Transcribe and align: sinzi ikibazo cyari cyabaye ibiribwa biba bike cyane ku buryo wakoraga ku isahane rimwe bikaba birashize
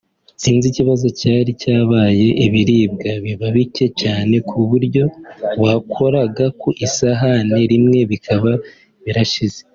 sinzi 0.41 0.65
ikibazo 0.69 1.07
cyari 1.19 1.51
cyabaye 1.61 2.27
ibiribwa 2.45 3.09
biba 3.23 3.47
bike 3.55 3.85
cyane 4.01 4.35
ku 4.49 4.57
buryo 4.69 5.03
wakoraga 5.63 6.45
ku 6.59 6.69
isahane 6.85 7.59
rimwe 7.71 7.99
bikaba 8.11 8.51
birashize 9.05 9.61